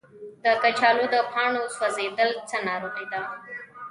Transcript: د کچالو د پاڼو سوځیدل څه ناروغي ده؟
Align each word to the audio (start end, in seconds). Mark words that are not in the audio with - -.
د 0.43 0.45
کچالو 0.61 1.05
د 1.13 1.15
پاڼو 1.31 1.63
سوځیدل 1.77 2.31
څه 2.49 2.57
ناروغي 2.67 3.05
ده؟ 3.13 3.21